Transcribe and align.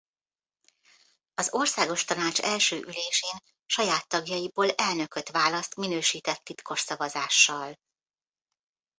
Az 1.33 1.53
országos 1.53 2.03
tanács 2.03 2.39
első 2.39 2.75
ülésén 2.79 3.39
saját 3.65 4.07
tagjaiból 4.07 4.69
elnököt 4.71 5.29
választ 5.29 5.75
minősített 5.75 6.43
titkos 6.43 6.79
szavazással. 6.79 7.75